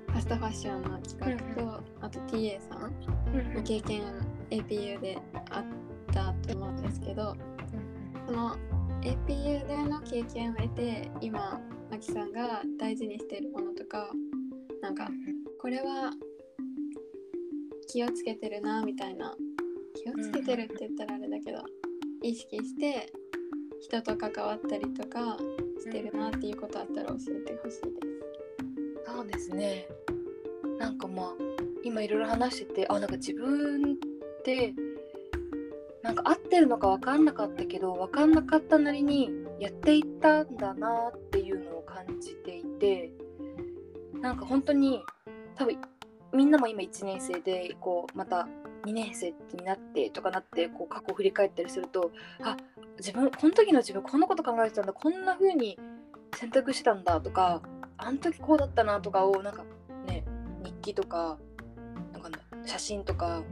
[0.09, 4.03] ファストファッションの企画と、あと TA さんの経験
[4.51, 5.19] APU で
[5.51, 5.65] あっ
[6.13, 7.37] たと思うんですけど
[8.27, 8.57] その
[9.03, 14.11] APU での経験を得て今マキさんが大事にしているものとか
[14.81, 15.11] なんか
[15.61, 16.13] これは
[17.89, 19.37] 気をつけてるなみたいな。
[20.03, 21.59] 気をつけてるって言ったらあれだけど
[22.23, 23.13] 意識して
[23.83, 25.37] 人と関わったりとか
[25.79, 27.89] してるなっていうことあったら教えてほしいで
[29.05, 29.13] す。
[29.13, 29.89] そうですね。
[30.79, 31.27] なんかまあ
[31.83, 34.75] 今いろいろ話しててあなんか自分って
[36.03, 43.13] なんか合ってるのか分かんなかったけど分かんなかったなりにやっていったんだなっていうのを感じていて
[44.21, 45.03] なんか本当に
[45.55, 45.79] 多分
[46.33, 48.49] みんなも今1年生でこうまた
[48.85, 52.11] 2年生になってとかなってこう過去を振り返ったりすると
[52.43, 52.57] あ
[52.99, 55.79] 自分この時の自分こんなこと考えてたんだこんな風に
[56.37, 57.63] 選択してたんだとか
[57.97, 59.65] あの時こうだったなとかをなんか
[60.07, 60.25] ね
[60.65, 61.39] 日記とか
[62.13, 62.31] なんか
[62.65, 63.43] 写真とか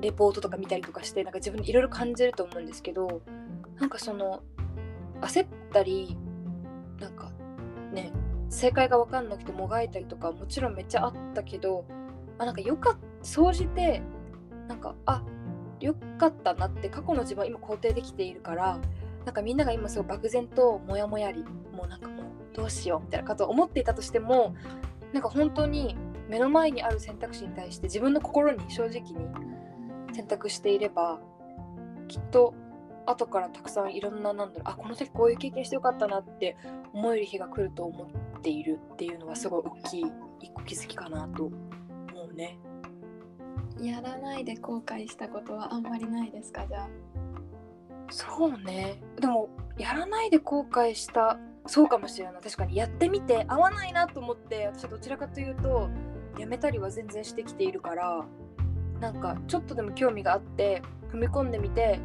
[0.00, 3.22] レポートとか見たりとかしてなんか自分いろいろ感じると思うんですけど
[3.78, 4.42] なんかその
[5.20, 6.16] 焦ったり
[6.98, 7.30] なんか
[7.92, 8.12] ね
[8.50, 11.86] 正解が分かんなくてもがいたりとかもちろんめっちゃあったけど
[12.38, 14.02] あなんかよかった総じて
[14.68, 15.22] なんかあ
[15.80, 18.78] よかったなって過去の自分は今肯定できているから
[19.24, 24.54] なんかみんなが今すごい漠然とモヤモヤりもうなんかもうどうしようみたいなことを思っていたとしても
[25.12, 25.96] なんか本当に
[26.28, 29.16] 目の前にある選択肢に対して自分の心に正直に
[30.12, 31.20] 選択していれば
[32.08, 32.54] きっと
[33.06, 36.56] 後からたくさんいろんななんだろうあこの時こういう経験してよかったなって
[36.92, 40.04] 思える日が来ると思っているっていうのはすごい大きい
[40.40, 41.54] 一個気づきかなと思
[42.32, 42.58] うね。
[43.78, 46.66] やらないで後悔したことはあんまりないですか？
[46.66, 46.88] じゃあ。
[48.10, 49.02] そうね。
[49.20, 52.42] でもやらないで後悔したそうかもしれない。
[52.42, 55.88] 確かにやってみて合わないなと思って私はどちらかというと
[56.38, 58.24] やめたりは全然してきているから
[59.00, 62.00] なんかちょっとでも興味があって踏み込んでみて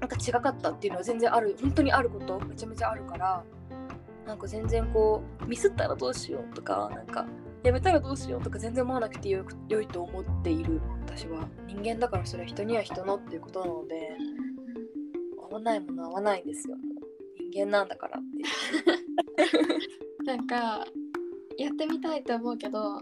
[0.00, 3.42] なんか違かったっていうのは全然ある本当にあることめちゃめちゃあるから
[4.26, 7.26] なんか全然こうミスったらどうしようとかなんか
[7.62, 11.48] やめたらどうしようとか全然思わなくてよ良いと思っている私は。
[11.66, 14.16] 人間だからそれは人には人のっていうことなので
[15.50, 16.76] 合わないものは合わないんですよ。
[17.52, 18.22] 人間なんだからっ
[19.36, 20.86] て なんか
[21.58, 23.00] やってみたいと思うけど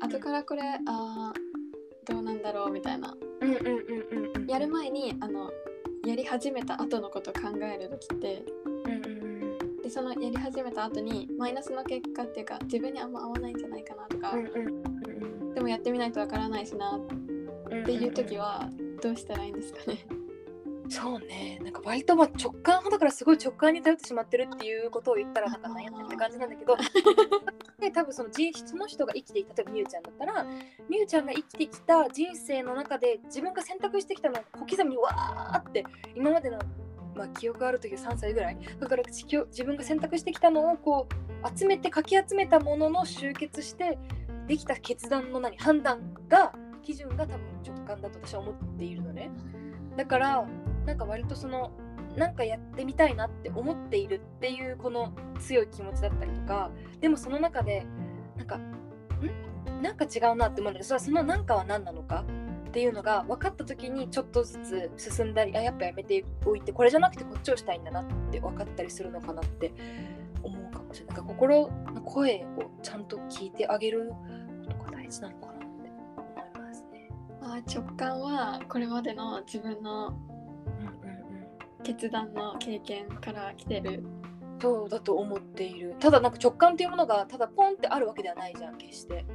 [0.00, 3.14] 後からこれあーどうなんだろうみたいな。
[3.40, 4.46] うんうんうんうんうん。
[4.46, 5.50] やる前にあの
[6.04, 8.44] やり始めた後のことを考える時って
[9.92, 17.00] そのやり始めた後にマイナスの結果っていうか自分にあんま合わないんじゃないかなとか、うんうんうんでもやってみないとわからないしなっ
[17.70, 18.70] うんていう時は
[19.02, 19.98] どうしたらいいんですかね？
[20.88, 21.60] そうね。
[21.62, 26.76] なんか割とまあ直感派だからすごい直感に頼ってしまってるっていうことを言ったらなんか悩んでるって感じなんだけど
[27.80, 30.46] で多分その人その人が生きていた例えばみゆちゃんだったら
[30.88, 36.58] みゆちゃんが生きてきた人生の中で自分が選択してきたのを小刻みにわーって今までの、
[37.14, 38.58] まあ、記憶ある時は3歳ぐらい。
[38.80, 43.98] だから自分が選択してきたのをこう集めてかき集めたものの集結して
[44.46, 49.30] できた決断の何判断が基準が多分直感だと私は思っているのね。
[49.96, 50.46] だから
[50.86, 51.70] なんか割とその
[52.16, 56.70] なんかやってみたいなって思っているっていうこの強い気持ちだったりとか
[57.00, 57.86] でもその中で
[58.36, 59.82] なんかん？
[59.82, 62.24] なんか違うなって思うんだけどそれはそのなんかは何なのか？
[62.72, 64.58] っていうのが分かった時にちょっとず
[64.96, 69.74] つ進んだりあやっぱやめておいてこれじゃなくてこっちをしたいんだなって分かったりするのかなって
[70.42, 74.10] 思うかもしれないなんか心の声をちゃんと聞いてあげる
[74.64, 75.66] ことが大事なのかなって
[76.16, 77.10] 思いますね。
[77.42, 80.16] まあ直感はこれまでの自分の
[81.84, 84.02] 決断の経験から来てる。
[84.62, 89.26] そうだと思っているただなんか直感っていうものがただポンってあるわけではないじゃん決して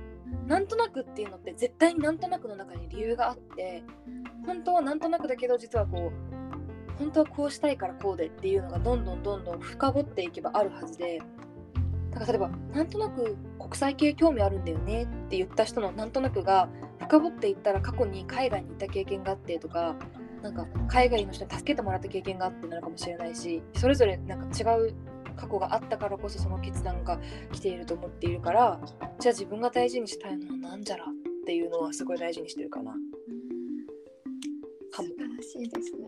[0.47, 3.83] なんとなくっていうのって絶対になんとなくの中に理由があって
[4.45, 11.21] 本当はなんとなくだけど実はこう本当はこうしたいからこうでっていうのがどんどんどんどん深掘っていけばあるはずで
[12.11, 19.95] だから例えばなんとなく国際系興味あるんだよねって言った人のなんとなくが深掘っていったら過去に海外に行った経験があってとか
[20.41, 24.93] なんか海外の人に助けてもらった経験があってなるかもしれないしそれぞれなんか違う
[25.37, 27.19] 過去があったからこそその決断が
[27.51, 28.81] 来ていると思っているから
[29.19, 31.07] じゃあ自分が大事にしたいのは何じゃらっ
[31.45, 32.93] ていうのはすごい大事にしてるかな。
[34.91, 36.07] 素晴らしいですね。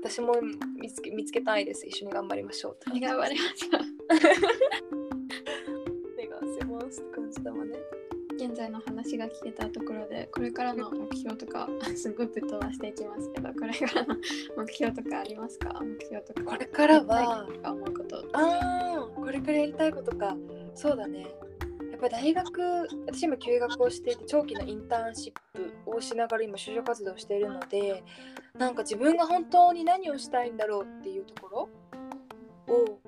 [0.00, 0.32] 私も
[0.80, 3.80] 見つけ見つけたいです一緒に頑張りましょう頑張りましょう。
[6.16, 7.78] 願わせますって感じだわね
[8.38, 14.14] 現在の話が聞けたところでこれからの目標とか すごいぶっ飛ばしていきますけどこれからの
[14.56, 15.80] 目標とかありますか？
[15.82, 16.42] 目標とか。
[16.44, 20.36] これからは思うことああこれからやりたいことか。
[20.74, 21.26] そうだね。
[21.90, 22.62] やっぱり大学
[23.06, 28.04] 私今休学をしていて長期のインターンシップをしながら今就職活動をしているので
[28.56, 31.68] なんか自分が本当に何をしたいんだろうっていうとこ
[32.68, 33.00] ろを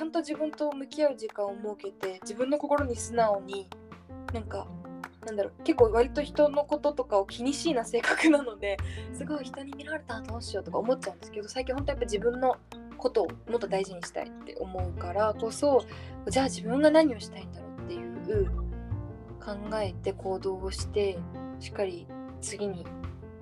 [0.00, 3.68] ちゃんと自分と向き合う時間を設けて自分の心に素直に
[4.32, 4.66] なんか
[5.26, 8.78] なんだろう結構割と人のこととかを気にしいな性格なので
[9.12, 12.56] すごい人に見られたらどうしようとか思っちゃうんですけど最近本当やっぱ自分の
[12.96, 15.84] ことをもっと大事にしたいって思うからこそ
[16.30, 18.50] じゃあ自分が何をしたいんだろうっていう
[19.38, 21.18] 考えて行動をして
[21.58, 22.06] しっかり
[22.40, 22.86] 次に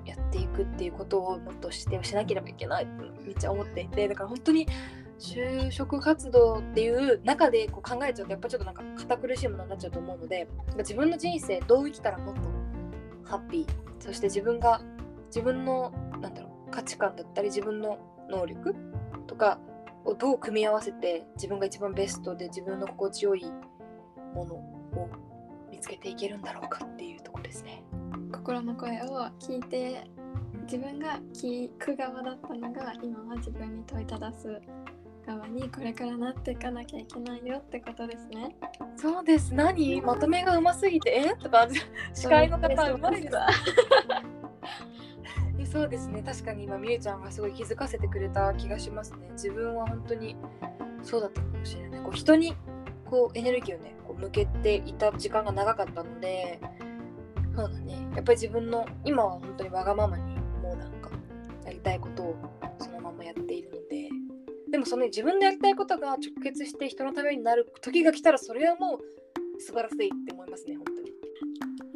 [0.05, 4.67] やっていくっていうことをもっとしてしなければいけないってめっちゃ思っていてだから本当に
[5.19, 12.41] 就職活動っていう中でこう考えちゃうとやっぱちょっとなんか堅苦しいものになっちゃうと思うので自分の人生どう生きたらもっと
[13.25, 13.67] ハッピー
[13.99, 14.81] そして自分が
[15.27, 17.99] 自分のなんだろう価値観だったり自分の
[18.31, 18.75] 能力
[19.27, 19.59] とか
[20.05, 23.45] をどう組み合わせて自分が一番ベストで自分の心地よい
[24.35, 25.11] ものを
[25.71, 27.83] 見つけていけるんだろうかっていうとこですね。
[28.33, 30.05] 心の声を聞いて
[30.63, 34.61] 自分が聞く側だったのが今は自分に問いただす
[35.29, 38.57] 側にこれからなっていかなきゃいけないよってことですね。
[38.97, 39.53] そうです。
[39.53, 40.01] 何？
[40.01, 41.11] まとめがうますぎて？
[41.11, 41.37] え？
[41.43, 41.69] とか
[42.15, 43.31] 司会の方うまいで
[45.71, 46.23] そうですね。
[46.23, 49.29] 確かに今みゆちゃんがすごい気づかせてくれた気がしますね。
[49.33, 50.35] 自分は本当に
[51.03, 52.01] そうだったかもしれない。
[52.01, 52.57] こう人に
[53.05, 56.59] こうエネルギーをねこう向けていた時間が長かったので
[57.55, 57.99] そうだね。
[58.15, 61.11] やっぱり自分の今は本当にわがままにもうなんか
[61.67, 62.35] やりたいことを
[64.71, 71.13] でもその自分でやりたいことが直結して人のためになる時が来たらそれはもう素晴らしいって思いますね本当に。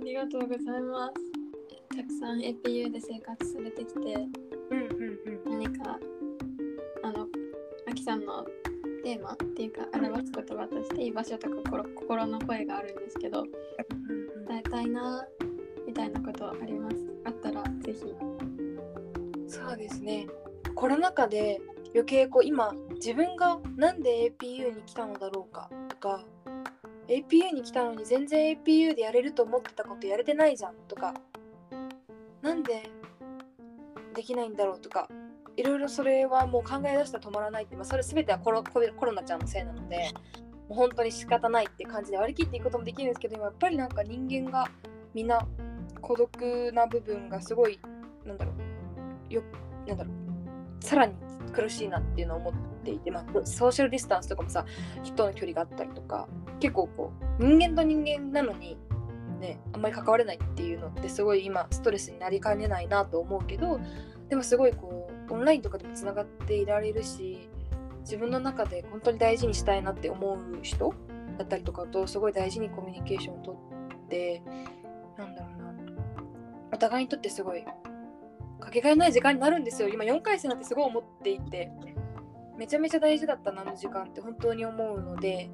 [0.00, 1.96] ありがとうございます。
[1.96, 4.00] たくさん APU で生活されてきて。
[4.00, 5.60] うんうんうん。
[5.60, 5.98] 何か
[7.02, 7.26] あの
[7.88, 8.44] あきさんの
[9.04, 13.42] テーマっていうか表す言葉として居場所とか心心の声があるんですけど
[14.48, 15.26] 伝えたいな
[15.86, 16.96] みたいなことあります？
[17.24, 17.98] あったらぜひ。
[19.46, 20.26] そうですね。
[20.74, 21.60] コロナ禍で
[21.94, 26.24] 余計こう今自分がなんで APU に来たのだろうかとか
[27.08, 31.14] APU に来たのに全然 APU でやれると思ってたことやれてないじゃんとか
[32.40, 32.90] なんで
[34.14, 35.08] できないんだろうとか
[35.56, 40.10] いろいろそれはもう考え出したら止まらないって、まあ、それ全てはコロコロコロナちゃんのせいなので
[40.68, 44.66] もう本当に仕方ないって感じで割り切っていくこともできるんですけど今やっぱりなんか人間が
[45.12, 45.46] みんな
[46.00, 47.78] 孤独な部分がすごい
[48.24, 48.52] なんだろ
[49.30, 49.42] うよ
[49.86, 51.14] なんだろうさらに
[51.52, 54.64] 苦しいなっていうのを思っていて、まあ、ソーシャルディスタンスとかもさ
[55.02, 56.28] 人の距離があったりとか
[56.60, 58.76] 結構こう人間と人間なのに
[59.40, 63.80] ねあんまり関われないっていうのってすごい今ストレスになりかねないなと思うけど
[64.28, 67.48] でもすごいこうオンラインとかでもつながっていられるし
[68.00, 70.94] 自分の中で本当に大事にしたいなって思う人
[71.38, 74.42] だったりとかとすごい大事にコミュニケーションをとって
[75.18, 75.74] なんだろうな
[76.72, 77.64] お互いにとってすごい
[78.62, 79.88] かけがえない時間になるんですよ。
[79.88, 81.70] 今4回生なんてすごい思っていて。
[82.62, 85.50] めちゃめちゃ大事だったなあの時間って本当に思うので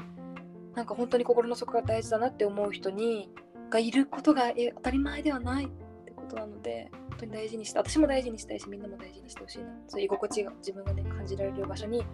[0.75, 3.31] なんか本当に心の底が大事だなって思う人に
[3.71, 5.69] がいることが当たり前ではないっ
[6.05, 9.71] てことなので本当に大事にして私も大事にしたいしみんなも大事にしてほしいな。
[9.87, 12.05] そういう居心地が自分がね感じられる場所に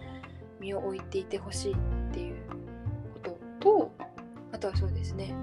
[0.59, 1.77] 身を置いていてほしいっ
[2.13, 2.35] ていう
[3.15, 3.91] ことと
[4.53, 5.29] あとはそうですね。
[5.29, 5.37] やっ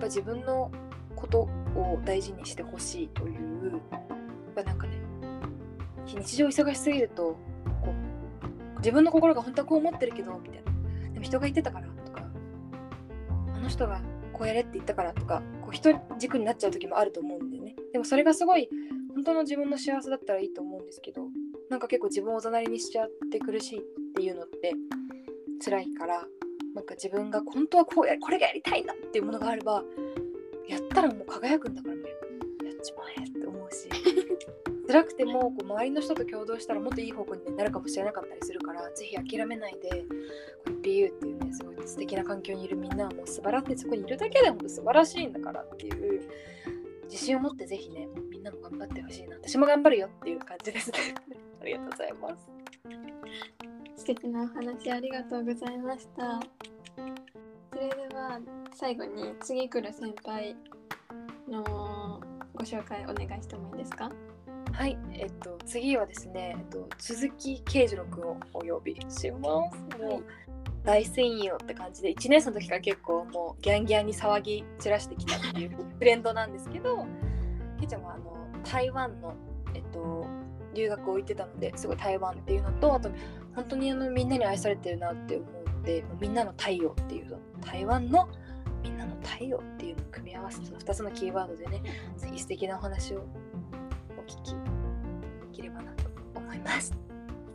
[0.00, 0.70] ぱ自分の
[1.16, 3.57] ことを大事にしてほしいという
[4.62, 4.98] ぱなんかね
[6.06, 7.36] 日常忙しすぎると
[7.82, 7.94] こ
[8.76, 11.12] う自分の心が本当はこう思ってるけどみたいな。
[11.12, 12.22] でも人が言ってたからとか
[13.54, 14.00] あの人が
[14.32, 17.74] こうやれって言ったからとかこう人軸になっちゃう時もあると思うんでね。
[17.92, 18.68] でもそれがすごい
[19.14, 21.28] 本当の自分の幸せだったらいいと思うんですけど
[21.70, 23.82] なんか結構自分をおざなりにしちゃって苦しいっ
[24.14, 24.74] ていうのって
[25.64, 26.24] 辛いから
[26.74, 29.82] なんか自分が本当はこうやこれがやりたいんだっていうものがあれば
[30.68, 32.06] やったらもう輝くんだからもう
[32.64, 34.07] やっちまえって思うし。
[34.88, 39.90] 辛くてもこう周りの人と共同したらもっといい方向になるかもしれなかったりするからぜひ諦めないで
[40.64, 46.22] この BU っていうねすごい素敵な環境にいるみんなはもう素晴らしいそこにいるだけでも素晴らしいんだからっていう
[47.04, 50.90] 自信を持ってぜひねみんなも頑張ってほしいな私も頑張るよっていう感じです。
[50.90, 50.96] ね
[51.60, 52.50] ありがとうございます。
[53.96, 56.40] 素敵なお話ありがとうございました。
[57.72, 58.40] それでは
[58.74, 60.56] 最後に次来る先輩
[61.48, 62.20] の
[62.54, 64.10] ご紹介お願いしてもいいですか？
[64.72, 69.98] はい、えっと、次はですね、えっと、鈴木慶次郎君をお呼びします。
[69.98, 70.24] もう
[70.84, 77.06] 大戦友って感じで、1年生の時から結構もうギャンギャンに騒ぎ散らしてきたっていう フレンドなんですけど、
[77.78, 79.34] ケイちゃんはあの台湾の、
[79.74, 80.26] えっと、
[80.74, 83.10] 留学を行ってたので、すごい台湾っていうのと、あと
[83.54, 85.44] 本当にあのみんなに愛されてるなって思
[85.80, 88.28] って、もうみんなの太陽っていう、台湾の
[88.82, 91.82] みんなの太陽っていうのを組み合わせた2つのキーワードでね、
[92.16, 93.47] 素敵なお話をお
[94.28, 94.56] 聞きで
[95.52, 96.04] きればなと
[96.34, 96.94] 思います。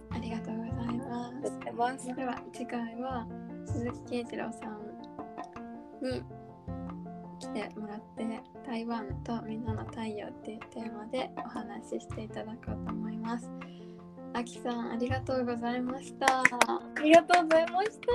[0.09, 2.15] ありがとうございまありがとうございますす。
[2.15, 3.27] では次回は
[3.65, 4.79] 鈴木慶次郎さん
[6.01, 6.23] に
[7.39, 13.51] 来てもらって台湾とみんなの太陽っていうテーマでお話ししていただこうと思います。
[14.33, 16.39] あきさんありがとうございました。
[16.39, 16.43] あ
[17.03, 18.07] りがとうございました。